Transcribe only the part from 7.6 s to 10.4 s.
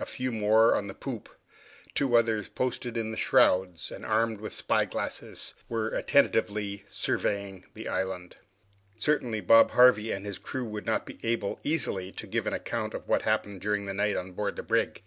the island. Certainly, Bob Harvey and his